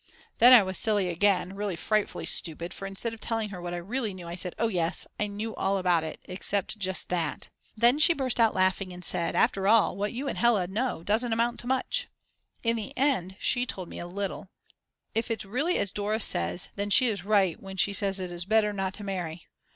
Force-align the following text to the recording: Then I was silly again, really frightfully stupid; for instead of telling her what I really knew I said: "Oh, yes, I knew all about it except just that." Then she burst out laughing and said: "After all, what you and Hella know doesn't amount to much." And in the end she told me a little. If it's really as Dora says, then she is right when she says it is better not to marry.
Then 0.39 0.51
I 0.51 0.63
was 0.63 0.79
silly 0.79 1.09
again, 1.09 1.53
really 1.53 1.75
frightfully 1.75 2.25
stupid; 2.25 2.73
for 2.73 2.87
instead 2.87 3.13
of 3.13 3.19
telling 3.19 3.49
her 3.49 3.61
what 3.61 3.75
I 3.75 3.77
really 3.77 4.15
knew 4.15 4.27
I 4.27 4.33
said: 4.33 4.55
"Oh, 4.57 4.67
yes, 4.67 5.05
I 5.19 5.27
knew 5.27 5.53
all 5.53 5.77
about 5.77 6.03
it 6.03 6.19
except 6.23 6.79
just 6.79 7.09
that." 7.09 7.49
Then 7.77 7.99
she 7.99 8.15
burst 8.15 8.39
out 8.39 8.55
laughing 8.55 8.91
and 8.91 9.05
said: 9.05 9.35
"After 9.35 9.67
all, 9.67 9.95
what 9.95 10.11
you 10.11 10.27
and 10.27 10.39
Hella 10.39 10.65
know 10.65 11.03
doesn't 11.03 11.33
amount 11.33 11.59
to 11.59 11.67
much." 11.67 12.07
And 12.63 12.71
in 12.71 12.75
the 12.77 12.97
end 12.97 13.35
she 13.39 13.67
told 13.67 13.89
me 13.89 13.99
a 13.99 14.07
little. 14.07 14.49
If 15.13 15.29
it's 15.29 15.45
really 15.45 15.77
as 15.77 15.91
Dora 15.91 16.19
says, 16.19 16.69
then 16.75 16.89
she 16.89 17.05
is 17.05 17.23
right 17.23 17.61
when 17.61 17.77
she 17.77 17.93
says 17.93 18.19
it 18.19 18.31
is 18.31 18.43
better 18.45 18.73
not 18.73 18.95
to 18.95 19.03
marry. 19.03 19.45